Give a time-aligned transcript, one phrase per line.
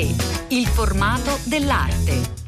[0.00, 0.14] 3.
[0.48, 2.38] Il formato dell'arte.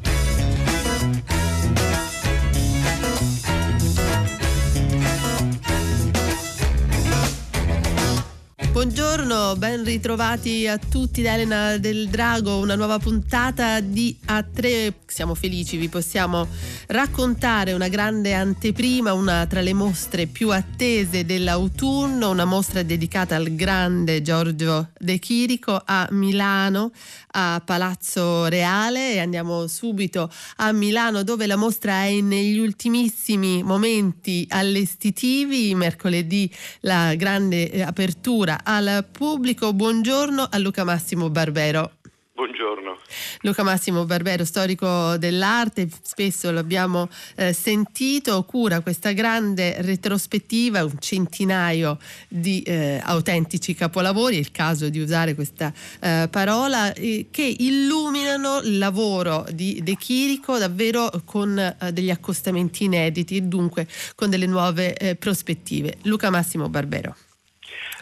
[8.71, 14.93] Buongiorno, ben ritrovati a tutti da Elena del Drago, una nuova puntata di A3.
[15.05, 16.47] Siamo felici, vi possiamo
[16.87, 23.55] raccontare una grande anteprima, una tra le mostre più attese dell'autunno, una mostra dedicata al
[23.55, 26.91] grande Giorgio De Chirico a Milano,
[27.35, 34.45] a Palazzo Reale e andiamo subito a Milano dove la mostra è negli ultimissimi momenti
[34.49, 36.51] allestitivi, mercoledì
[36.81, 39.73] la grande eh, apertura al pubblico.
[39.73, 42.02] Buongiorno a Luca Massimo Barbero.
[42.35, 42.97] Buongiorno.
[43.41, 51.99] Luca Massimo Barbero, storico dell'arte, spesso l'abbiamo eh, sentito, cura questa grande retrospettiva, un centinaio
[52.27, 58.61] di eh, autentici capolavori, è il caso di usare questa eh, parola, eh, che illuminano
[58.63, 64.47] il lavoro di De Chirico davvero con eh, degli accostamenti inediti e dunque con delle
[64.47, 65.97] nuove eh, prospettive.
[66.01, 67.15] Luca Massimo Barbero.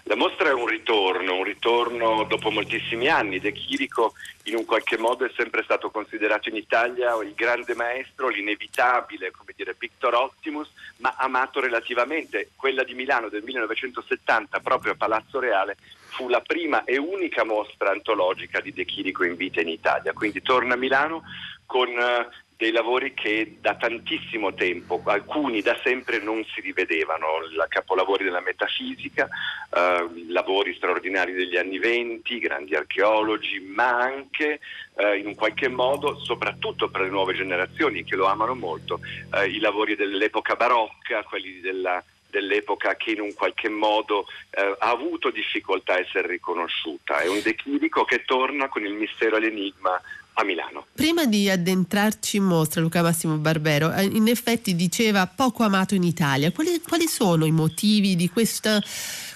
[0.06, 3.40] La mostra è un ritorno, un ritorno dopo moltissimi anni.
[3.40, 8.30] De Chirico in un qualche modo è sempre stato considerato in Italia il grande maestro,
[8.30, 12.50] l'inevitabile, come dire, Pictor Optimus, ma amato relativamente.
[12.56, 15.78] Quella di Milano del 1970, proprio a Palazzo Reale,
[16.08, 20.14] fu la prima e unica mostra antologica di De Chirico in vita in Italia.
[20.14, 21.24] Quindi torna a Milano
[21.66, 22.28] con eh,
[22.62, 28.40] dei lavori che da tantissimo tempo, alcuni da sempre non si rivedevano, la capolavori della
[28.40, 29.28] metafisica,
[29.73, 34.59] eh, lavori straordinari degli anni venti, grandi archeologi, ma anche
[34.94, 39.00] eh, in un qualche modo, soprattutto per le nuove generazioni che lo amano molto,
[39.34, 44.90] eh, i lavori dell'epoca barocca, quelli della dell'epoca che in un qualche modo eh, ha
[44.90, 47.18] avuto difficoltà a essere riconosciuta.
[47.18, 50.02] È un declinico che torna con il mistero e l'enigma
[50.34, 50.86] a Milano.
[50.94, 56.03] Prima di addentrarci in mostra, Luca Massimo Barbero, eh, in effetti diceva poco amato in
[56.03, 56.52] Italia.
[56.52, 58.81] Quali, quali sono i motivi di questa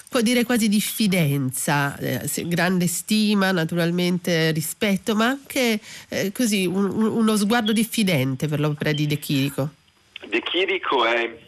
[0.08, 7.36] può dire quasi diffidenza, eh, grande stima, naturalmente rispetto, ma anche eh, così un, uno
[7.36, 9.70] sguardo diffidente per l'opera di De Chirico.
[10.28, 11.38] De Chirico è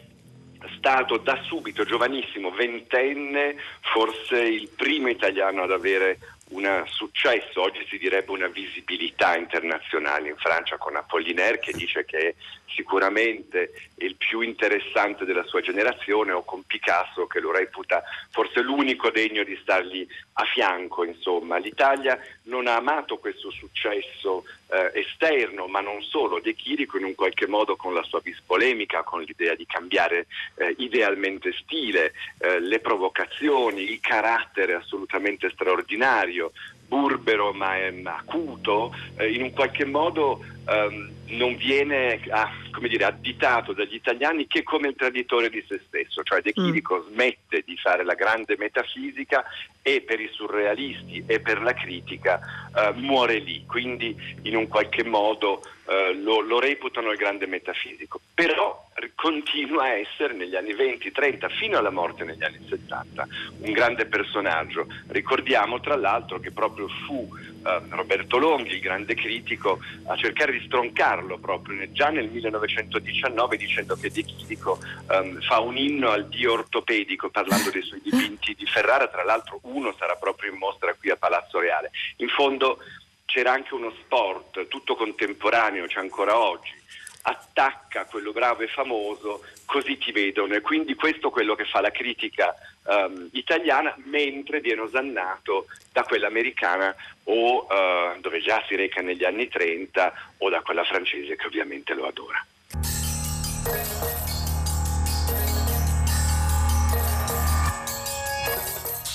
[0.77, 3.55] stato da subito, giovanissimo, ventenne,
[3.91, 10.37] forse il primo italiano ad avere un successo, oggi si direbbe una visibilità internazionale in
[10.37, 12.35] Francia con Apollinaire che dice che
[12.73, 19.09] sicuramente il più interessante della sua generazione o con Picasso che lo reputa forse l'unico
[19.09, 21.03] degno di stargli a fianco.
[21.03, 21.57] Insomma.
[21.57, 27.15] L'Italia non ha amato questo successo eh, esterno, ma non solo, De Chirico in un
[27.15, 32.79] qualche modo con la sua bispolemica, con l'idea di cambiare eh, idealmente stile, eh, le
[32.79, 36.51] provocazioni, il carattere assolutamente straordinario,
[36.87, 43.95] burbero ma acuto, eh, in un qualche modo ehm, non viene ah, dire, additato dagli
[43.95, 47.11] italiani che come il traditore di se stesso, cioè De Chirico mm.
[47.11, 49.43] smette di fare la grande metafisica
[49.81, 52.39] e per i surrealisti e per la critica
[52.75, 58.19] eh, muore lì, quindi in un qualche modo eh, lo, lo, reputano il grande metafisico,
[58.33, 63.27] però continua a essere negli anni 20, 30, fino alla morte negli anni 70,
[63.61, 64.87] un grande personaggio.
[65.07, 67.27] Ricordiamo tra l'altro che proprio fu
[67.63, 73.95] eh, Roberto Longhi, il grande critico, a cercare di stroncarlo proprio già nel 1919 dicendo
[73.95, 78.65] che De Chirico um, fa un inno al dio ortopedico parlando dei suoi dipinti di
[78.65, 81.91] Ferrara, tra l'altro uno sarà proprio in mostra qui a Palazzo Reale.
[82.17, 82.79] In fondo
[83.25, 86.73] c'era anche uno sport tutto contemporaneo, c'è ancora oggi,
[87.21, 91.81] attacca quello bravo e famoso, così ti vedono e quindi questo è quello che fa
[91.81, 92.55] la critica
[92.89, 96.93] um, italiana mentre viene osannato da quella americana
[97.25, 101.93] o uh, dove già si reca negli anni 30 o da quella francese che ovviamente
[101.93, 102.45] lo adora.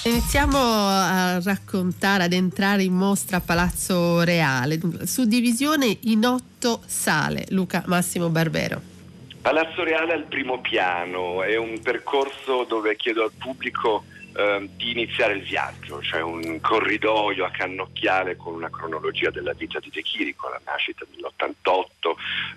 [0.07, 7.47] Iniziamo a raccontare, ad entrare in mostra a Palazzo Reale, suddivisione in otto sale.
[7.49, 8.94] Luca Massimo Barbero.
[9.45, 14.05] Palazzo Reale al primo piano, è un percorso dove chiedo al pubblico
[14.35, 19.81] eh, di iniziare il viaggio, cioè un corridoio a cannocchiale con una cronologia della vita
[19.81, 21.83] di De Chirico, la nascita nell'88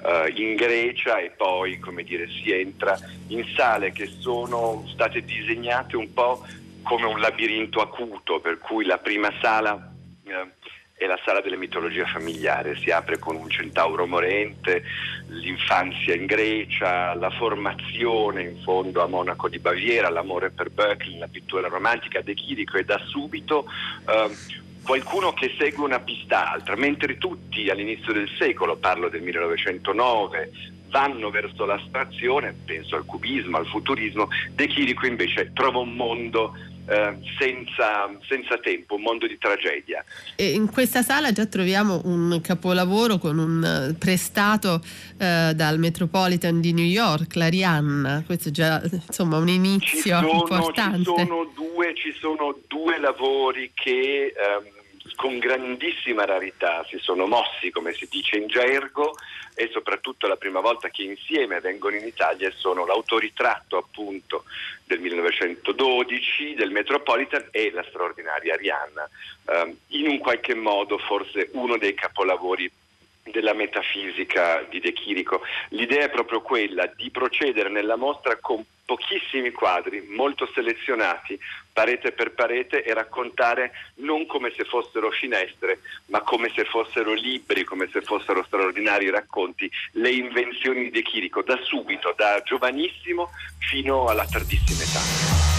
[0.06, 2.98] eh, in Grecia e poi come dire, si entra
[3.28, 6.46] in sale che sono state disegnate un po'
[6.84, 9.92] come un labirinto acuto, per cui la prima sala
[10.24, 10.52] eh,
[10.98, 14.84] è la sala delle mitologie familiari, si apre con un centauro morente,
[15.28, 21.28] l'infanzia in Grecia, la formazione in fondo a Monaco di Baviera, l'amore per Berkeley, la
[21.28, 23.68] pittura romantica, De Chirico e da subito
[24.08, 24.36] eh,
[24.84, 30.52] qualcuno che segue una pista altra, mentre tutti all'inizio del secolo, parlo del 1909,
[30.90, 36.56] vanno verso l'astrazione, penso al cubismo, al futurismo, De Chirico invece trova un mondo
[36.88, 40.04] eh, senza, senza, tempo, un mondo di tragedia.
[40.36, 44.82] E in questa sala già troviamo un capolavoro con un eh, prestato
[45.18, 50.32] eh, dal Metropolitan di New York, l'Arianna, questo è già insomma un inizio ci sono,
[50.32, 50.98] importante.
[50.98, 54.34] Ci sono due, ci sono due lavori che...
[54.36, 54.76] Ehm,
[55.18, 59.18] con grandissima rarità si sono mossi, come si dice in gergo,
[59.56, 64.44] e soprattutto la prima volta che insieme vengono in Italia sono l'autoritratto appunto
[64.86, 69.10] del 1912 del Metropolitan e la straordinaria Arianna,
[69.46, 72.72] um, in un qualche modo forse uno dei capolavori
[73.32, 75.42] della metafisica di De Chirico.
[75.70, 81.38] L'idea è proprio quella di procedere nella mostra con pochissimi quadri, molto selezionati,
[81.74, 87.66] parete per parete e raccontare non come se fossero finestre, ma come se fossero libri,
[87.66, 93.30] come se fossero straordinari racconti, le invenzioni di De Chirico, da subito, da giovanissimo
[93.60, 95.57] fino alla tardissima età.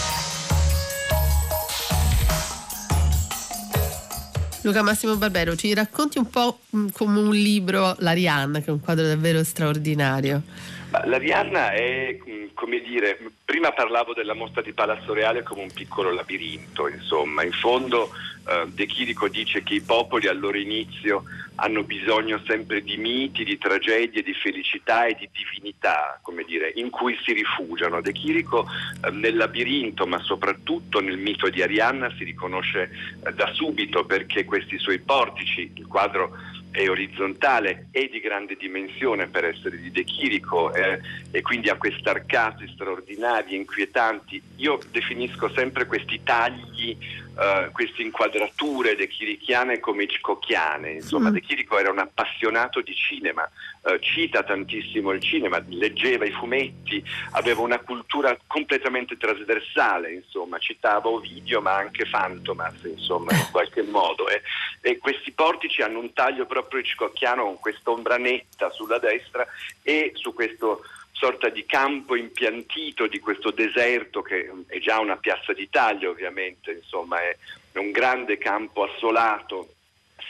[4.69, 8.81] Luca Massimo Barbero, ci racconti un po' mm, come un libro L'Arianna, che è un
[8.81, 10.43] quadro davvero straordinario.
[10.91, 16.11] L'Arianna è, mm, come dire, prima parlavo della mostra di Palazzo Reale come un piccolo
[16.11, 18.11] labirinto, insomma, in fondo
[18.49, 21.25] eh, De Chirico dice che i popoli al loro inizio
[21.57, 26.89] hanno bisogno sempre di miti, di tragedie, di felicità e di divinità, come dire, in
[26.89, 28.01] cui si rifugiano.
[28.01, 28.67] De Chirico
[29.05, 32.91] eh, nel labirinto, ma soprattutto nel mito di Arianna, si riconosce
[33.25, 36.31] eh, da subito perché questi suoi portici, il quadro
[36.79, 41.01] è orizzontale e di grande dimensione per essere di De Chirico eh,
[41.33, 44.41] e quindi ha questi arcati straordinari, inquietanti.
[44.57, 46.97] Io definisco sempre questi tagli,
[47.41, 50.91] eh, queste inquadrature de chirichiane come hitchcockiane.
[50.91, 51.33] Insomma, mm.
[51.33, 53.49] De Chirico era un appassionato di cinema,
[53.85, 57.03] eh, cita tantissimo il cinema, leggeva i fumetti,
[57.33, 64.29] aveva una cultura completamente trasversale, insomma, citava Ovidio ma anche Fantomas, insomma, in qualche modo.
[64.29, 64.43] Eh.
[64.81, 69.47] E questi portici hanno un taglio proprio hitchcockiano con quest'ombra netta sulla destra
[69.83, 70.83] e su questo
[71.19, 77.21] sorta di campo impiantito di questo deserto che è già una piazza d'Italia ovviamente, insomma
[77.21, 77.37] è
[77.73, 79.75] un grande campo assolato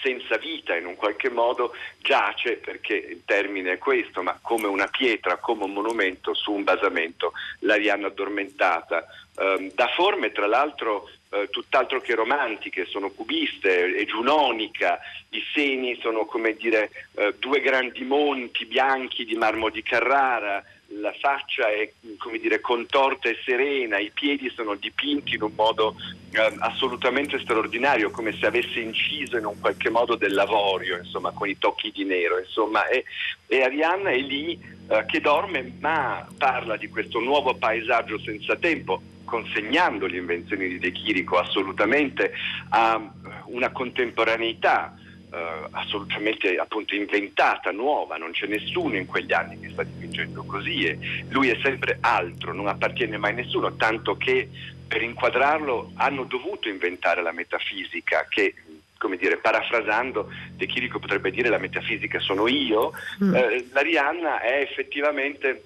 [0.01, 4.87] senza vita in un qualche modo giace, perché il termine è questo, ma come una
[4.87, 9.05] pietra, come un monumento su un basamento, l'Arianna addormentata,
[9.37, 14.99] eh, da forme tra l'altro eh, tutt'altro che romantiche, sono cubiste, è giunonica,
[15.31, 20.65] i seni sono come dire eh, due grandi monti bianchi di marmo di Carrara,
[21.01, 25.97] la faccia è come dire, contorta e serena, i piedi sono dipinti in un modo
[26.33, 31.59] eh, assolutamente straordinario, come se avesse inciso in un qualche modo dell'avorio, insomma, con i
[31.59, 32.39] tocchi di nero.
[32.39, 33.05] Insomma, e,
[33.47, 34.59] e Arianna è lì
[34.89, 40.79] eh, che dorme, ma parla di questo nuovo paesaggio senza tempo, consegnando le invenzioni di
[40.79, 42.33] De Chirico assolutamente
[42.71, 43.01] a
[43.47, 44.95] una contemporaneità
[45.31, 50.85] Uh, assolutamente appunto inventata, nuova, non c'è nessuno in quegli anni che sta dipingendo così
[50.85, 50.99] e
[51.29, 54.49] lui è sempre altro, non appartiene mai a nessuno, tanto che
[54.89, 58.55] per inquadrarlo hanno dovuto inventare la metafisica che
[58.99, 62.93] come dire, parafrasando, De Chirico potrebbe dire la metafisica sono io,
[63.23, 63.35] mm.
[63.35, 65.63] eh, l'Arianna è effettivamente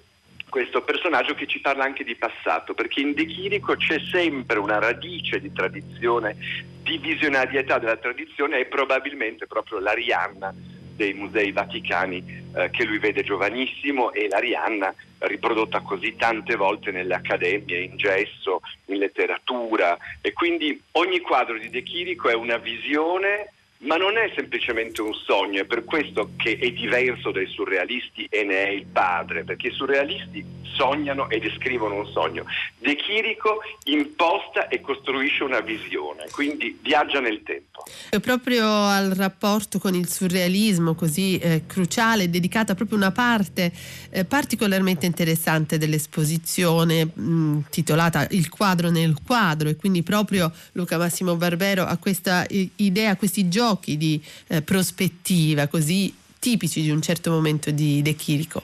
[0.53, 4.77] questo personaggio che ci parla anche di passato, perché in De Chirico c'è sempre una
[4.77, 6.37] radice di tradizione,
[6.83, 10.53] di visionarietà della tradizione e probabilmente proprio l'Arianna
[10.95, 17.15] dei musei vaticani eh, che lui vede giovanissimo e l'Arianna riprodotta così tante volte nelle
[17.15, 19.97] accademie, in gesso, in letteratura.
[20.21, 23.53] E quindi ogni quadro di De Chirico è una visione
[23.83, 28.43] ma non è semplicemente un sogno, è per questo che è diverso dai surrealisti e
[28.43, 32.45] ne è il padre, perché i surrealisti sognano e descrivono un sogno.
[32.79, 37.83] De Chirico imposta e costruisce una visione, quindi viaggia nel tempo.
[38.09, 43.71] E proprio al rapporto con il surrealismo così eh, cruciale, dedicata proprio una parte
[44.09, 51.35] eh, particolarmente interessante dell'esposizione mh, titolata Il quadro nel quadro e quindi proprio Luca Massimo
[51.35, 57.31] Barbero ha questa idea, questi giochi giochi di eh, prospettiva così tipici di un certo
[57.31, 58.63] momento di De Chirico?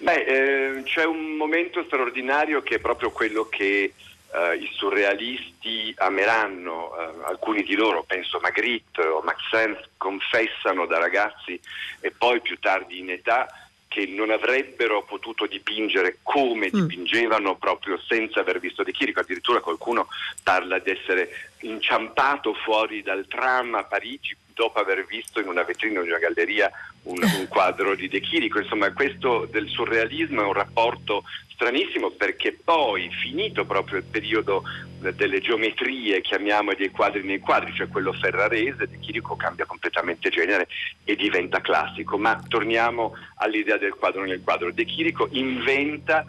[0.00, 3.92] Beh, eh, c'è un momento straordinario che è proprio quello che
[4.34, 10.98] eh, i surrealisti ameranno, eh, alcuni di loro, penso Magritte o Max Senf, confessano da
[10.98, 11.60] ragazzi
[12.00, 13.46] e poi più tardi in età
[13.92, 16.80] che non avrebbero potuto dipingere come mm.
[16.80, 20.08] dipingevano proprio senza aver visto De Chirico, addirittura qualcuno
[20.42, 26.00] parla di essere inciampato fuori dal tram a Parigi dopo aver visto in una vetrina
[26.00, 26.70] di una galleria
[27.04, 28.58] un, un quadro di De Chirico.
[28.58, 34.62] Insomma, questo del surrealismo è un rapporto stranissimo perché poi, finito proprio il periodo
[34.98, 40.68] delle geometrie, chiamiamo dei quadri nei quadri, cioè quello ferrarese, De Chirico cambia completamente genere
[41.04, 42.18] e diventa classico.
[42.18, 44.72] Ma torniamo all'idea del quadro nel quadro.
[44.72, 46.24] De Chirico inventa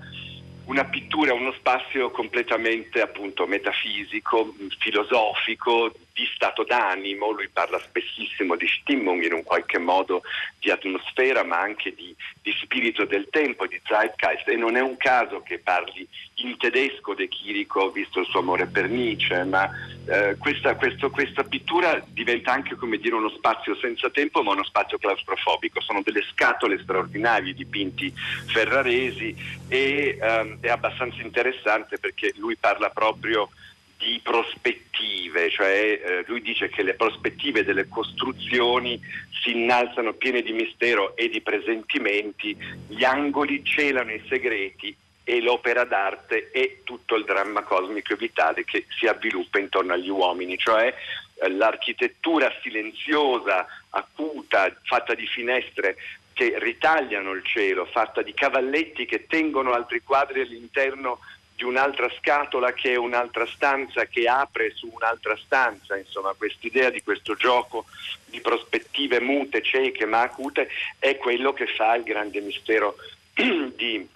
[0.65, 8.67] una pittura, uno spazio completamente appunto metafisico, filosofico, di stato d'animo, lui parla spessissimo di
[8.67, 10.22] Stimmung in un qualche modo
[10.60, 14.48] di atmosfera ma anche di, di spirito del tempo, di Zeitgeist.
[14.48, 16.08] E non è un caso che parli
[16.47, 19.69] in tedesco De Chirico visto il suo amore per Nietzsche, ma
[20.05, 24.63] eh, questa, questo, questa, pittura diventa anche come dire uno spazio senza tempo ma uno
[24.63, 28.13] spazio claustrofobico, sono delle scatole straordinarie dipinti
[28.45, 29.35] ferraresi
[29.67, 33.50] e ehm, è abbastanza interessante perché lui parla proprio
[33.97, 39.00] di prospettive, cioè eh, lui dice che le prospettive delle costruzioni
[39.41, 42.57] si innalzano piene di mistero e di presentimenti,
[42.88, 48.65] gli angoli celano i segreti e l'opera d'arte è tutto il dramma cosmico e vitale
[48.65, 50.94] che si avviluppa intorno agli uomini, cioè
[51.36, 55.96] eh, l'architettura silenziosa, acuta, fatta di finestre
[56.34, 61.20] che ritagliano il cielo, fatta di cavalletti che tengono altri quadri all'interno
[61.56, 67.03] di un'altra scatola che è un'altra stanza che apre su un'altra stanza, insomma quest'idea di
[67.03, 67.86] questo gioco
[68.25, 72.96] di prospettive mute, cieche ma acute è quello che fa il grande mistero
[73.34, 74.08] di,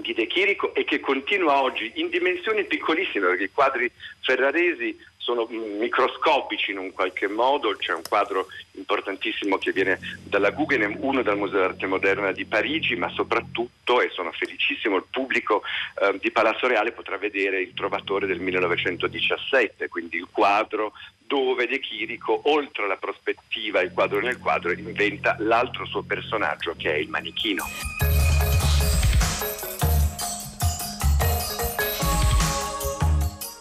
[0.00, 3.90] di De Chirico e che continua oggi in dimensioni piccolissime perché i quadri
[4.20, 4.96] ferraresi
[5.30, 11.22] sono microscopici in un qualche modo, c'è un quadro importantissimo che viene dalla Guggenheim, uno
[11.22, 15.62] dal Museo d'Arte Moderna di Parigi, ma soprattutto, e sono felicissimo, il pubblico
[16.00, 21.78] eh, di Palazzo Reale potrà vedere il Trovatore del 1917, quindi il quadro dove De
[21.78, 27.08] Chirico, oltre alla prospettiva, il quadro nel quadro, inventa l'altro suo personaggio che è il
[27.08, 28.09] manichino.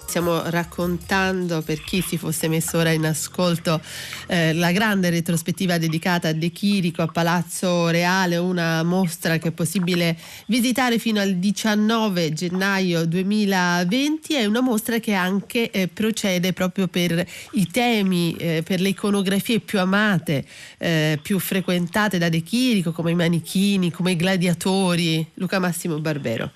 [0.10, 3.80] Stiamo raccontando per chi si fosse messo ora in ascolto
[4.26, 9.52] eh, la grande retrospettiva dedicata a De Chirico a Palazzo Reale, una mostra che è
[9.52, 14.34] possibile visitare fino al 19 gennaio 2020.
[14.34, 19.60] È una mostra che anche eh, procede proprio per i temi, eh, per le iconografie
[19.60, 20.44] più amate,
[20.80, 25.24] eh, più frequentate da De Chirico, come i manichini, come i gladiatori.
[25.36, 26.52] Luca Massimo Barbero.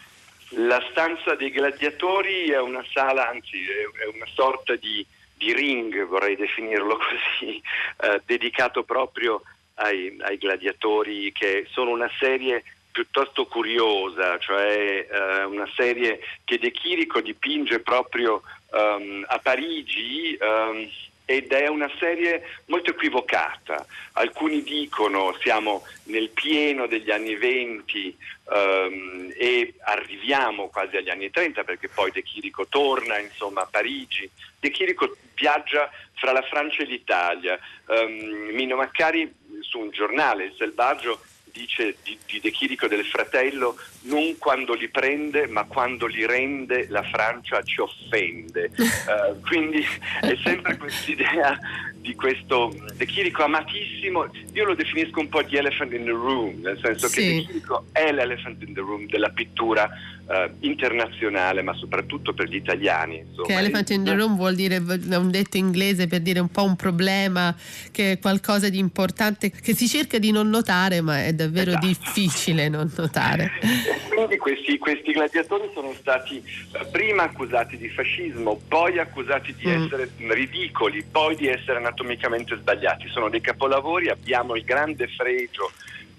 [0.55, 5.05] La stanza dei gladiatori è una sala, anzi è una sorta di,
[5.36, 6.98] di ring, vorrei definirlo
[7.39, 7.62] così,
[8.01, 9.41] eh, dedicato proprio
[9.75, 16.72] ai, ai, gladiatori che sono una serie piuttosto curiosa, cioè eh, una serie che De
[16.72, 20.38] Chirico dipinge proprio um, a Parigi.
[20.39, 20.88] Um,
[21.25, 23.86] ed è una serie molto equivocata.
[24.13, 31.63] Alcuni dicono siamo nel pieno degli anni 20 um, e arriviamo quasi agli anni 30
[31.63, 34.30] perché poi De Chirico torna insomma, a Parigi.
[34.60, 37.58] De Chirico viaggia fra la Francia e l'Italia.
[37.88, 41.22] Um, Mino Maccari su un giornale, Il Selvaggio,
[41.53, 46.88] dice di, di De Chirico del fratello, non quando li prende, ma quando li rende
[46.89, 48.72] la Francia ci offende.
[48.75, 49.86] Uh, quindi
[50.22, 51.57] è sempre quest'idea
[52.03, 56.60] di questo De Chirico amatissimo, io lo definisco un po' di elephant in the room,
[56.60, 57.15] nel senso sì.
[57.15, 59.89] che De Chirico è l'elephant in the room della pittura
[60.25, 63.19] uh, internazionale, ma soprattutto per gli italiani.
[63.19, 63.48] Insomma.
[63.48, 66.63] Che elephant in the room vuol dire, è un detto inglese per dire un po'
[66.63, 67.55] un problema,
[67.91, 71.88] che è qualcosa di importante che si cerca di non notare, ma è davvero esatto.
[71.88, 73.51] difficile non notare.
[74.13, 76.43] quindi questi, questi, gladiatori sono stati
[76.74, 79.83] uh, prima accusati di fascismo, poi accusati di mm.
[79.83, 83.08] essere ridicoli, poi di essere anatomicamente sbagliati.
[83.10, 85.72] Sono dei capolavori, abbiamo il grande fregio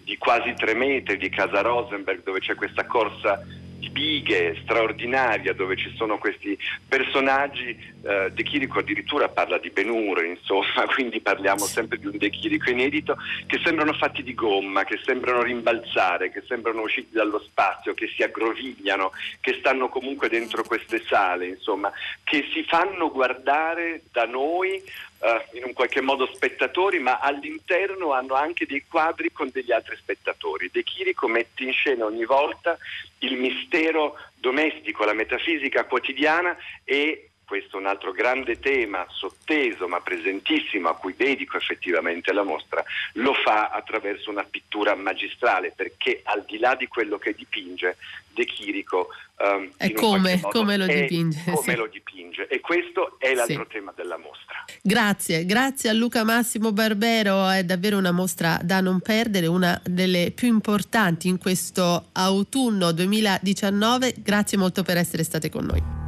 [0.04, 3.43] di quasi tre metri di Casa Rosenberg dove c'è questa corsa
[3.78, 6.57] di bighe straordinaria dove ci sono questi
[6.88, 12.28] personaggi, eh, De Chirico addirittura parla di Benur, insomma, quindi parliamo sempre di un De
[12.28, 17.94] Chirico inedito, che sembrano fatti di gomma, che sembrano rimbalzare, che sembrano usciti dallo spazio,
[17.94, 21.90] che si aggrovigliano, che stanno comunque dentro queste sale, insomma,
[22.25, 24.82] che si fanno guardare da noi
[25.20, 29.96] uh, in un qualche modo spettatori, ma all'interno hanno anche dei quadri con degli altri
[29.96, 30.68] spettatori.
[30.70, 32.76] De Chirico mette in scena ogni volta
[33.20, 40.00] il mistero domestico, la metafisica quotidiana e questo è un altro grande tema sotteso ma
[40.00, 42.82] presentissimo a cui dedico effettivamente la mostra,
[43.14, 47.96] lo fa attraverso una pittura magistrale perché al di là di quello che dipinge
[48.34, 49.08] De Chirico
[49.38, 51.76] um, è come, come, lo dipinge, come sì.
[51.76, 53.74] lo dipinge e questo è l'altro sì.
[53.74, 54.64] tema della mostra.
[54.82, 60.32] Grazie, grazie a Luca Massimo Barbero, è davvero una mostra da non perdere, una delle
[60.34, 64.14] più importanti in questo autunno 2019.
[64.18, 66.03] Grazie molto per essere state con noi.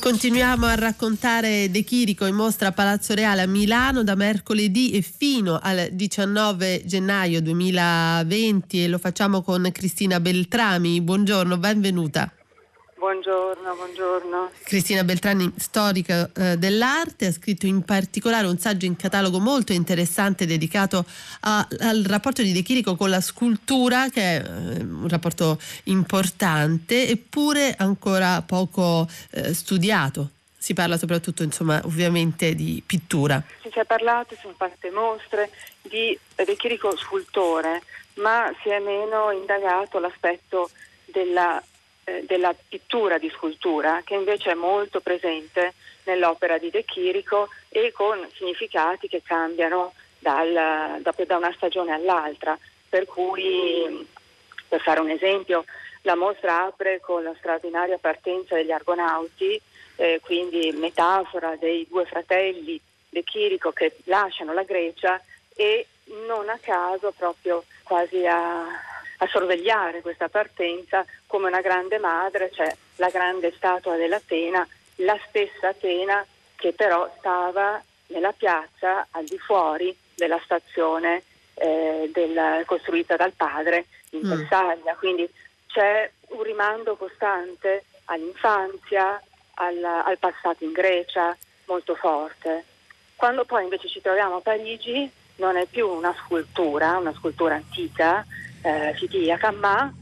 [0.00, 5.02] Continuiamo a raccontare De Chirico in mostra a Palazzo Reale a Milano da mercoledì e
[5.02, 11.02] fino al 19 gennaio 2020 e lo facciamo con Cristina Beltrami.
[11.02, 12.32] Buongiorno, benvenuta.
[13.00, 14.50] Buongiorno, buongiorno.
[14.62, 20.44] Cristina Beltrani, storica eh, dell'arte, ha scritto in particolare un saggio in catalogo molto interessante
[20.44, 21.06] dedicato
[21.40, 27.08] a, al rapporto di De Chirico con la scultura, che è eh, un rapporto importante
[27.08, 30.28] eppure ancora poco eh, studiato.
[30.58, 33.42] Si parla soprattutto, insomma, ovviamente di pittura.
[33.62, 35.48] Si è parlato, sono fatte mostre
[35.80, 37.80] di De Chirico scultore,
[38.16, 40.68] ma si è meno indagato l'aspetto
[41.06, 41.62] della
[42.10, 45.74] eh, della pittura di scultura che invece è molto presente
[46.04, 52.58] nell'opera di De Chirico e con significati che cambiano dal, da, da una stagione all'altra.
[52.88, 54.06] Per cui,
[54.68, 55.64] per fare un esempio,
[56.02, 59.60] la mostra apre con la straordinaria partenza degli Argonauti,
[59.96, 65.20] eh, quindi metafora dei due fratelli De Chirico che lasciano la Grecia
[65.54, 65.86] e
[66.26, 68.64] non a caso proprio quasi a,
[69.22, 75.68] a sorvegliare questa partenza come una grande madre, cioè la grande statua dell'Atena, la stessa
[75.68, 76.24] Atena
[76.56, 81.22] che però stava nella piazza al di fuori della stazione
[81.54, 84.94] eh, del, costruita dal padre in Tessaglia.
[84.94, 84.98] Mm.
[84.98, 85.30] Quindi
[85.66, 89.22] c'è un rimando costante all'infanzia,
[89.54, 91.36] al, al passato in Grecia
[91.66, 92.64] molto forte.
[93.16, 98.24] Quando poi invece ci troviamo a Parigi non è più una scultura, una scultura antica,
[98.62, 99.92] eh, fidiaca, ma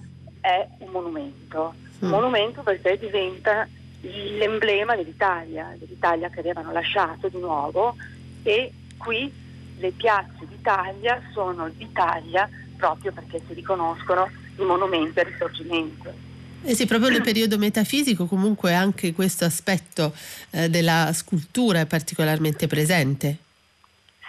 [0.41, 1.75] è un monumento.
[2.01, 2.11] Un mm.
[2.11, 3.69] monumento perché diventa
[4.01, 7.97] l'emblema dell'Italia, dell'Italia che avevano lasciato di nuovo
[8.43, 9.33] e qui
[9.79, 16.27] le piazze d'Italia sono d'Italia proprio perché si riconoscono i monumenti al risorgimento.
[16.65, 20.13] Eh sì, proprio nel periodo metafisico comunque anche questo aspetto
[20.51, 23.37] eh, della scultura è particolarmente presente.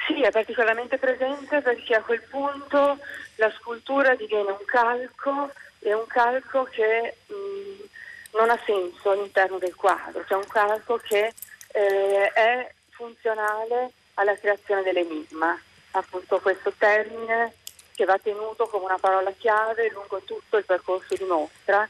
[0.07, 2.97] Sì, è particolarmente presente perché a quel punto
[3.39, 7.79] la scultura diviene un calco e un calco che mh, mm,
[8.33, 11.33] non ha senso all'interno del quadro, cioè un calco che
[11.71, 15.59] eh, è funzionale alla creazione dell'enigma,
[15.91, 17.53] appunto questo termine
[17.95, 21.87] che va tenuto come una parola chiave lungo tutto il percorso di mostra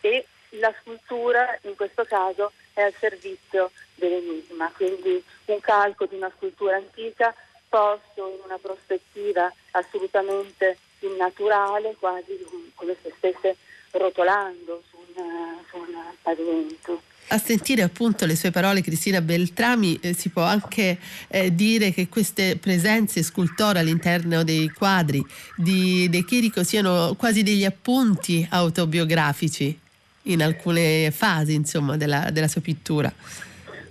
[0.00, 6.32] e la scultura in questo caso è al servizio dell'enigma, quindi un calco di una
[6.36, 7.34] scultura antica
[7.70, 12.36] posto in una prospettiva assolutamente innaturale, quasi
[12.74, 13.56] come se stesse
[13.92, 15.24] rotolando su un,
[15.70, 17.00] su un pavimento.
[17.32, 22.08] A sentire appunto le sue parole, Cristina Beltrami, eh, si può anche eh, dire che
[22.08, 25.24] queste presenze scultore all'interno dei quadri
[25.56, 29.78] di De Chirico siano quasi degli appunti autobiografici
[30.24, 33.12] in alcune fasi insomma, della, della sua pittura.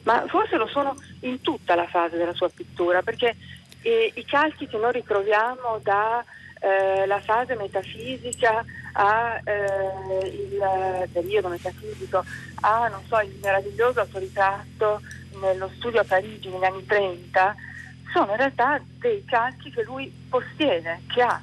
[0.04, 3.36] Ma forse lo sono in tutta la fase della sua pittura, perché
[3.82, 6.24] e I calchi che noi ritroviamo dalla
[6.60, 8.64] eh, fase metafisica
[8.94, 12.24] al eh, periodo metafisico
[12.62, 15.02] a so, il meraviglioso autoritratto
[15.40, 17.56] nello studio a Parigi negli anni 30
[18.12, 21.42] sono in realtà dei calchi che lui possiede, che ha.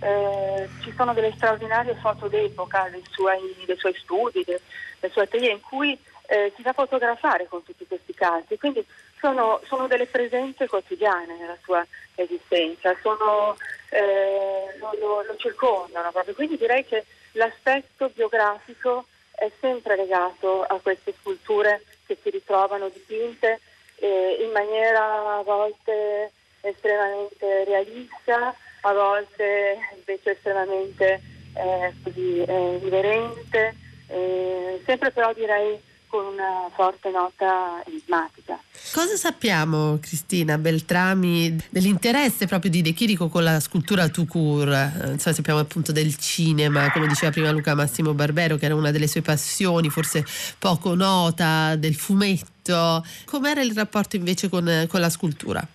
[0.00, 4.58] Eh, ci sono delle straordinarie foto d'epoca dei suoi, dei suoi studi, dei,
[5.00, 8.58] dei suoi atelier in cui eh, si fa fotografare con tutti questi calchi.
[8.58, 8.84] Quindi
[9.20, 13.56] sono, sono, delle presenze quotidiane nella sua esistenza, sono,
[13.90, 16.34] eh, lo, lo, circondano proprio.
[16.34, 23.60] Quindi direi che l'aspetto biografico è sempre legato a queste sculture che si ritrovano dipinte
[23.96, 31.20] eh, in maniera a volte estremamente realista, a volte invece estremamente
[31.54, 33.74] eh, così, eh, riverente,
[34.08, 38.58] eh, sempre però direi con una forte nota enigmatica.
[38.92, 45.16] Cosa sappiamo, Cristina Beltrami, dell'interesse proprio di De Chirico con la scultura tout court?
[45.16, 49.06] So, sappiamo appunto del cinema, come diceva prima Luca Massimo Barbero, che era una delle
[49.06, 50.24] sue passioni, forse
[50.58, 53.04] poco nota, del fumetto.
[53.24, 55.66] Com'era il rapporto invece con, con la scultura?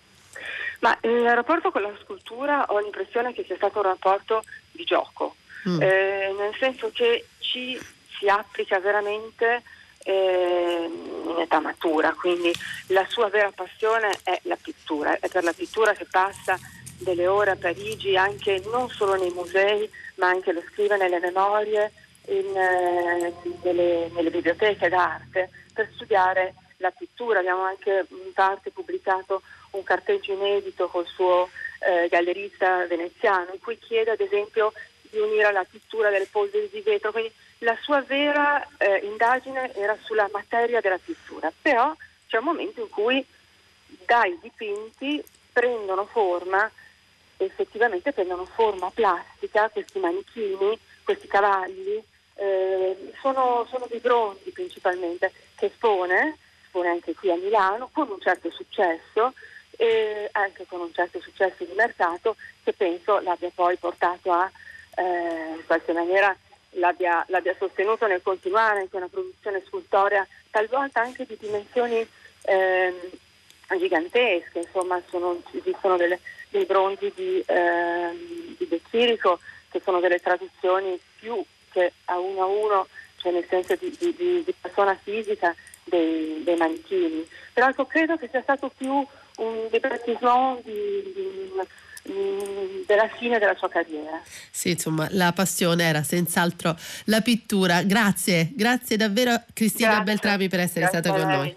[0.80, 5.36] Ma il rapporto con la scultura ho l'impressione che sia stato un rapporto di gioco,
[5.70, 5.82] mm.
[5.82, 7.80] eh, nel senso che ci
[8.18, 9.64] si applica veramente
[10.04, 10.90] eh,
[11.26, 12.52] in età matura, quindi
[12.88, 16.60] la sua vera passione è la pittura, è per la pittura che passa
[17.00, 21.92] delle ore a Parigi, anche non solo nei musei, ma anche lo scrive nelle memorie,
[22.28, 27.40] in, eh, nelle, nelle biblioteche d'arte, per studiare la pittura.
[27.40, 33.78] Abbiamo anche in parte pubblicato un carteggio inedito col suo eh, gallerista veneziano, in cui
[33.80, 37.32] chiede ad esempio di unire la pittura delle polveri di vetro, quindi
[37.64, 41.96] la sua vera eh, indagine era sulla materia della pittura, però
[42.28, 43.26] c'è un momento in cui
[44.06, 46.70] dai dipinti prendono forma,
[47.38, 52.04] effettivamente prendono forma plastica, questi manichini, questi cavalli,
[52.36, 58.20] eh, sono, sono dei bronzi principalmente, che espone, espone anche qui a Milano, con un
[58.20, 59.34] certo successo,
[59.76, 64.50] e anche con un certo successo di mercato che penso l'abbia poi portato a
[64.96, 66.36] eh, in qualche maniera
[66.74, 72.08] l'abbia, l'abbia, sostenuto nel continuare anche una produzione scultorea talvolta anche di dimensioni
[72.44, 73.12] eh,
[73.78, 80.20] gigantesche, insomma sono, esistono delle, dei bronzi di, eh, di De Chirico che sono delle
[80.20, 85.56] traduzioni più che a uno a uno, cioè nel senso di, di, di persona fisica
[85.84, 87.28] dei, dei manichini.
[87.52, 89.06] Però ecco, credo che sia stato più
[89.38, 91.52] un divertissement di, di,
[92.04, 94.22] della fine della sua carriera.
[94.52, 97.84] Sì, insomma, la passione era senz'altro la pittura.
[97.84, 100.06] Grazie, grazie davvero Cristina grazie.
[100.06, 101.56] Beltravi per essere grazie stata con noi.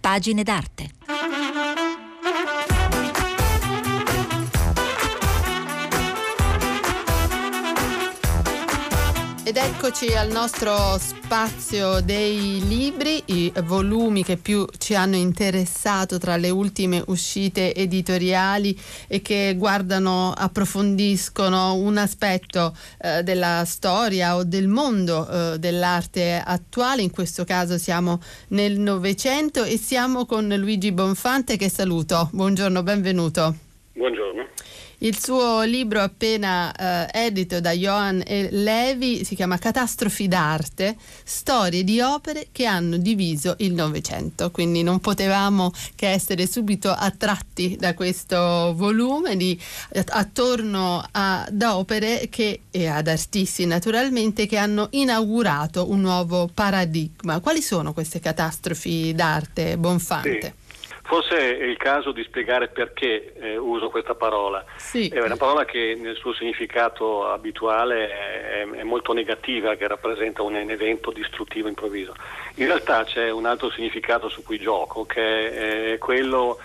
[0.00, 0.97] Pagine d'arte.
[9.48, 16.36] Ed eccoci al nostro spazio dei libri, i volumi che più ci hanno interessato tra
[16.36, 24.68] le ultime uscite editoriali e che guardano, approfondiscono un aspetto eh, della storia o del
[24.68, 27.00] mondo eh, dell'arte attuale.
[27.00, 32.28] In questo caso siamo nel Novecento e siamo con Luigi Bonfante che saluto.
[32.32, 33.67] Buongiorno, benvenuto.
[35.00, 42.00] Il suo libro appena eh, edito da Johan Levi si chiama Catastrofi d'arte, storie di
[42.00, 48.74] opere che hanno diviso il Novecento, quindi non potevamo che essere subito attratti da questo
[48.74, 49.56] volume di,
[50.08, 57.38] attorno ad opere che, e ad artisti naturalmente che hanno inaugurato un nuovo paradigma.
[57.38, 60.40] Quali sono queste catastrofi d'arte, Bonfante?
[60.42, 60.57] Sì.
[61.08, 64.62] Forse è il caso di spiegare perché eh, uso questa parola.
[64.76, 65.08] Sì.
[65.08, 70.52] È una parola che nel suo significato abituale è, è molto negativa, che rappresenta un,
[70.52, 72.14] un, evento distruttivo improvviso.
[72.56, 76.58] In realtà c'è un altro significato su cui gioco, che è quello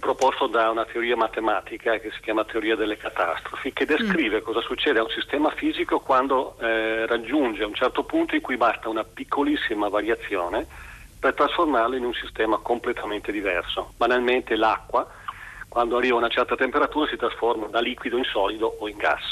[0.00, 4.42] proposto da una teoria matematica che si chiama teoria delle catastrofi, che descrive mm.
[4.42, 8.90] cosa succede a un sistema fisico quando eh, raggiunge un certo punto in cui basta
[8.90, 10.66] una piccolissima variazione
[11.18, 13.92] per trasformarlo in un sistema completamente diverso.
[13.96, 15.06] Banalmente l'acqua,
[15.68, 19.22] quando arriva a una certa temperatura, si trasforma da liquido in solido o in gas.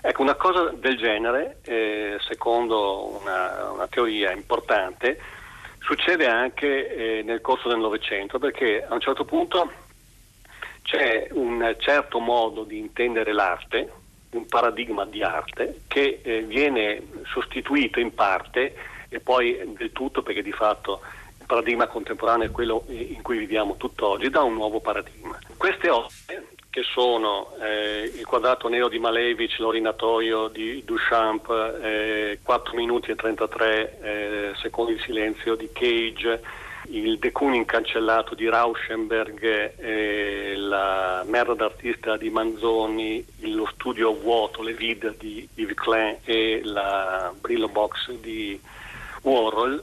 [0.00, 5.20] Ecco, una cosa del genere, eh, secondo una, una, teoria importante,
[5.80, 9.72] succede anche eh, nel corso del Novecento, perché a un certo punto
[10.82, 13.92] c'è un certo modo di intendere l'arte,
[14.30, 18.74] un paradigma di arte, che eh, viene sostituito in parte
[19.08, 21.00] e poi del tutto perché di fatto
[21.46, 25.38] paradigma contemporaneo è quello in cui viviamo tutt'oggi, da un nuovo paradigma.
[25.56, 31.48] Queste opere che sono eh, il quadrato nero di Malevich, l'orinatoio di Duchamp,
[31.82, 36.42] eh, 4 minuti e 33 eh, secondi di silenzio di Cage,
[36.88, 44.62] il De Kooning cancellato di Rauschenberg, eh, la merda d'artista di Manzoni, lo studio vuoto,
[44.62, 48.60] le vide di Yves Klein e la Brillo Box di
[49.22, 49.82] Warhol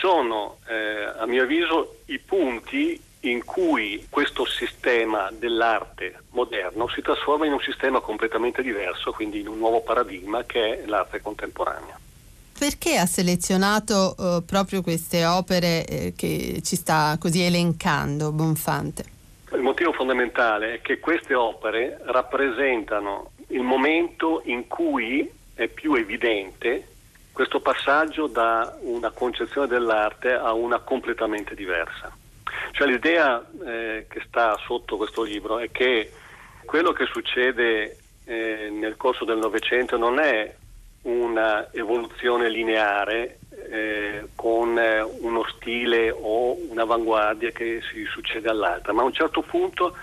[0.00, 7.46] sono eh, a mio avviso i punti in cui questo sistema dell'arte moderno si trasforma
[7.46, 11.98] in un sistema completamente diverso, quindi in un nuovo paradigma che è l'arte contemporanea.
[12.58, 19.04] Perché ha selezionato eh, proprio queste opere eh, che ci sta così elencando Bonfante?
[19.52, 26.88] Il motivo fondamentale è che queste opere rappresentano il momento in cui è più evidente
[27.36, 32.10] questo passaggio da una concezione dell'arte a una completamente diversa.
[32.70, 36.10] Cioè l'idea eh, che sta sotto questo libro è che
[36.64, 40.50] quello che succede eh, nel corso del Novecento non è
[41.02, 49.02] una evoluzione lineare eh, con eh, uno stile o un'avanguardia che si succede all'altra, ma
[49.02, 49.94] a un certo punto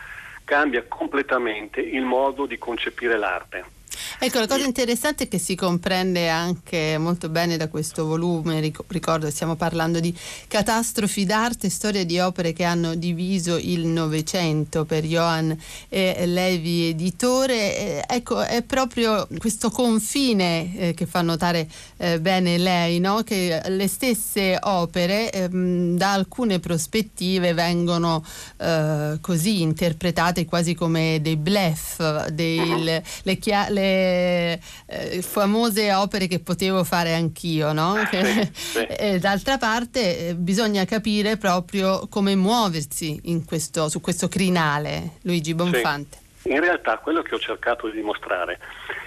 [0.44, 3.73] cambia completamente il modo di concepire l'arte.
[4.20, 9.30] Ecco, la cosa interessante è che si comprende anche molto bene da questo volume, ricordo
[9.30, 10.16] stiamo parlando di
[10.48, 15.52] catastrofi d'arte, storia di opere che hanno diviso il Novecento per Johann
[15.90, 18.06] e Levi editore.
[18.08, 23.24] Ecco, è proprio questo confine eh, che fa notare eh, bene lei, no?
[23.24, 28.24] che le stesse opere ehm, da alcune prospettive vengono
[28.58, 33.38] eh, così interpretate quasi come dei bluff, dei, le, le,
[33.70, 37.96] le eh, famose opere che potevo fare anch'io, no?
[38.10, 38.82] Sì, sì.
[39.04, 46.18] E, d'altra parte eh, bisogna capire proprio come muoversi questo, su questo crinale, Luigi Bonfante.
[46.42, 46.50] Sì.
[46.50, 48.60] In realtà quello che ho cercato di dimostrare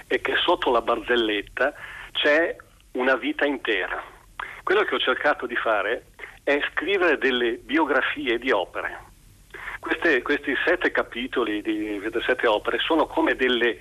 [0.07, 1.73] è che sotto la barzelletta
[2.13, 2.55] c'è
[2.93, 4.03] una vita intera.
[4.63, 6.07] Quello che ho cercato di fare
[6.43, 9.05] è scrivere delle biografie di opere.
[9.79, 13.77] Queste, questi sette capitoli di, di sette opere sono come delle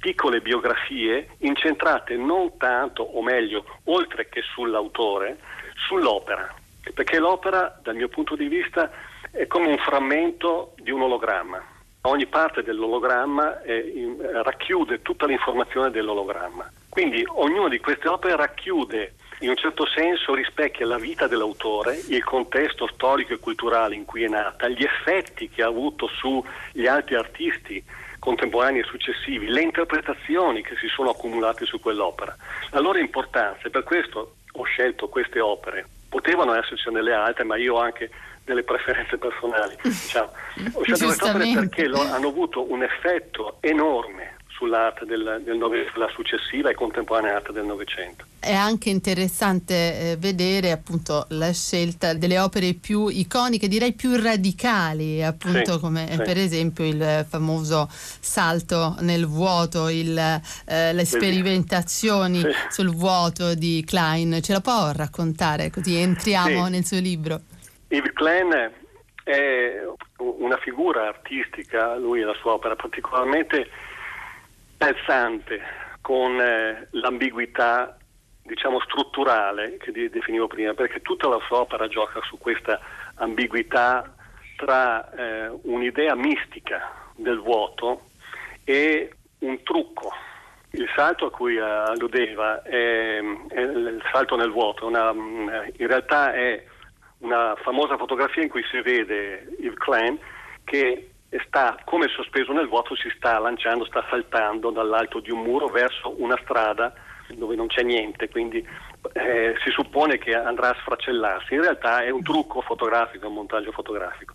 [0.00, 5.38] piccole biografie incentrate non tanto, o meglio, oltre che sull'autore,
[5.86, 6.52] sull'opera.
[6.94, 8.90] Perché l'opera, dal mio punto di vista,
[9.30, 11.62] è come un frammento di un ologramma.
[12.02, 16.72] Ogni parte dell'ologramma in, racchiude tutta l'informazione dell'ologramma.
[16.88, 22.24] Quindi ognuna di queste opere racchiude, in un certo senso rispecchia la vita dell'autore, il
[22.24, 27.16] contesto storico e culturale in cui è nata, gli effetti che ha avuto sugli altri
[27.16, 27.84] artisti
[28.20, 32.36] contemporanei e successivi, le interpretazioni che si sono accumulate su quell'opera,
[32.70, 35.88] la loro importanza e per questo ho scelto queste opere.
[36.08, 38.10] Potevano esserci delle altre, ma io ho anche
[38.44, 39.76] delle preferenze personali.
[39.82, 40.30] Diciamo.
[40.74, 45.58] Ho scelto queste opere perché hanno avuto un effetto enorme sull'arte del, del
[45.94, 48.26] la successiva e contemporanea arte del Novecento.
[48.38, 55.22] È anche interessante eh, vedere appunto la scelta delle opere più iconiche, direi più radicali,
[55.24, 56.16] appunto sì, come sì.
[56.18, 62.48] per esempio il famoso salto nel vuoto, il, eh, le sperimentazioni sì.
[62.68, 64.40] sul vuoto di Klein.
[64.42, 67.40] Ce la può raccontare così entriamo nel suo libro?
[67.88, 68.72] Yves Klein
[69.24, 69.82] è
[70.16, 73.68] una figura artistica, lui e la sua opera particolarmente
[74.80, 75.60] pensante
[76.00, 77.98] con eh, l'ambiguità
[78.42, 82.80] diciamo strutturale che definivo prima, perché tutta la sua opera gioca su questa
[83.16, 84.14] ambiguità
[84.56, 88.06] tra eh, un'idea mistica del vuoto
[88.64, 90.10] e un trucco.
[90.70, 96.64] Il salto a cui alludeva è, è il salto nel vuoto, una, in realtà è
[97.18, 100.18] una famosa fotografia in cui si vede Yves Klein
[100.64, 101.10] che
[101.46, 106.14] sta come sospeso nel vuoto, si sta lanciando, sta saltando dall'alto di un muro verso
[106.18, 106.92] una strada
[107.28, 108.66] dove non c'è niente, quindi
[109.12, 111.54] eh, si suppone che andrà a sfracellarsi.
[111.54, 114.34] In realtà è un trucco fotografico, un montaggio fotografico.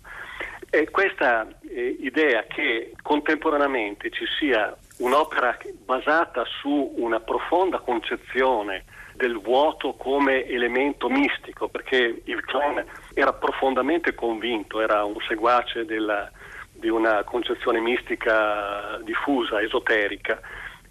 [0.69, 9.39] E questa eh, idea che contemporaneamente ci sia un'opera basata su una profonda concezione del
[9.39, 16.29] vuoto come elemento mistico, perché Yves Klein era profondamente convinto, era un seguace della,
[16.75, 20.39] di una concezione mistica diffusa, esoterica,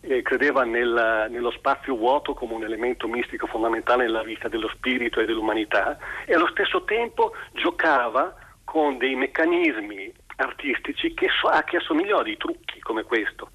[0.07, 5.21] e credeva nel, nello spazio vuoto come un elemento mistico fondamentale nella vita dello spirito
[5.21, 12.21] e dell'umanità e allo stesso tempo giocava con dei meccanismi artistici che, so, che assomigliano
[12.21, 13.51] a dei trucchi come questo.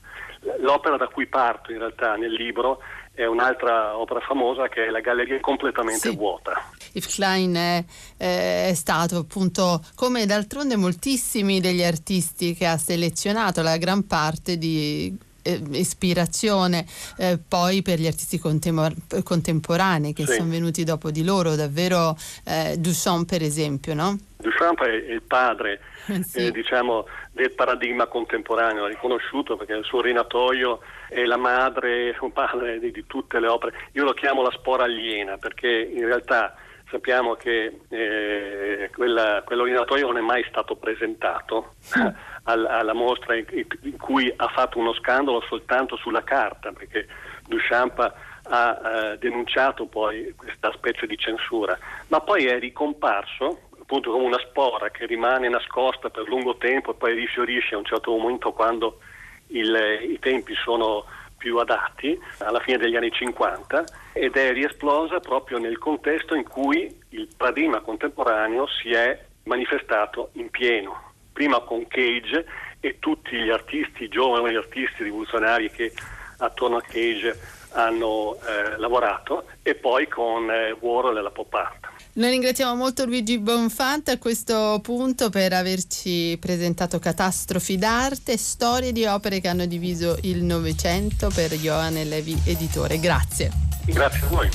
[0.60, 2.80] L'opera da cui parto in realtà nel libro
[3.20, 6.16] è un'altra opera famosa che è la galleria completamente sì.
[6.16, 6.72] vuota.
[6.94, 7.84] Yves Klein è,
[8.16, 15.14] è, stato appunto come d'altronde moltissimi degli artisti che ha selezionato la gran parte di
[15.54, 16.86] eh, ispirazione
[17.18, 20.34] eh, poi per gli artisti contempor- contemporanei che sì.
[20.36, 24.18] sono venuti dopo di loro, davvero eh, Duchamp per esempio, no?
[24.38, 26.46] Duchamp è il padre eh, sì.
[26.46, 32.80] eh, diciamo, del paradigma contemporaneo, riconosciuto perché il suo rinatoio è la madre, un padre
[32.80, 33.90] di, di, tutte le opere.
[33.94, 36.56] Io lo chiamo la spora aliena perché in realtà
[36.90, 41.74] sappiamo che eh, quella, quell'ordinatorio non è mai stato presentato
[42.44, 43.46] alla, alla mostra in,
[43.82, 47.08] in, cui ha fatto uno scandalo soltanto sulla carta, perché
[47.48, 48.14] Duchamp
[48.52, 54.40] ha eh, denunciato poi questa specie di censura, ma poi è ricomparso appunto come una
[54.48, 59.00] spora che rimane nascosta per lungo tempo e poi rifiorisce a un certo momento quando
[59.48, 61.06] il, i tempi sono
[61.40, 66.96] più adatti, alla fine degli anni 50, ed è riesplosa proprio nel contesto in cui
[67.10, 72.46] il paradigma contemporaneo si è manifestato in pieno, prima con Cage
[72.80, 75.92] e tutti gli artisti, i giovani artisti rivoluzionari che
[76.38, 81.88] attorno a Cage hanno eh, lavorato e poi con eh, Warhol e la pop art.
[82.14, 89.06] Noi ringraziamo molto Luigi Bonfante a questo punto per averci presentato Catastrofi d'arte, storie di
[89.06, 93.00] opere che hanno diviso il Novecento per Johanne Levi Editore.
[93.00, 93.52] Grazie.
[93.86, 94.50] Grazie a voi.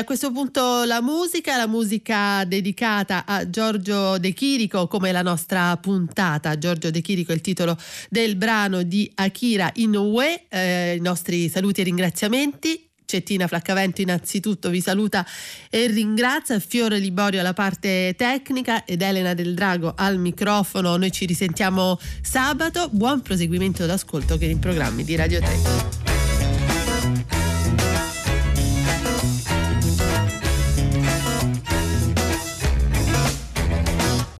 [0.00, 5.76] A questo punto la musica, la musica dedicata a Giorgio De Chirico, come la nostra
[5.76, 6.56] puntata.
[6.56, 7.76] Giorgio De Chirico è il titolo
[8.08, 10.46] del brano di Akira Inoue.
[10.48, 12.88] Eh, I nostri saluti e ringraziamenti.
[13.04, 15.26] Cettina Flaccavento innanzitutto vi saluta
[15.68, 20.96] e ringrazia, Fiore Liborio alla parte tecnica ed Elena Del Drago al microfono.
[20.96, 22.88] Noi ci risentiamo sabato.
[22.90, 26.09] Buon proseguimento d'ascolto che in programmi di Radio 3.